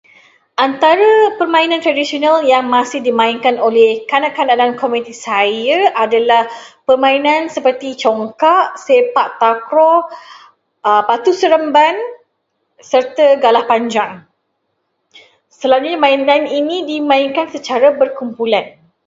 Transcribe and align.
Antara 0.67 1.11
permainan 1.39 1.77
tradisional 1.85 2.35
yan 2.51 2.65
gmasih 2.67 2.99
dimainkan 3.07 3.55
oleh 3.67 3.89
kanak-kanak 4.11 4.51
dalam 4.57 4.71
komuniti 4.81 5.13
saya 5.27 5.77
adalah 6.05 6.43
permainan 6.89 7.41
seperti 7.55 7.89
congkak, 8.03 8.67
sepak 8.85 9.29
takraw, 9.43 9.95
batu 11.09 11.31
seremban, 11.39 11.93
serta 12.91 13.25
galah 13.43 13.65
panjang. 13.71 14.11
Selalunya 15.59 15.97
permainan 16.01 16.43
ini 16.59 16.77
dimainkan 16.91 17.47
secara 17.55 17.87
berkumpulan. 18.01 18.65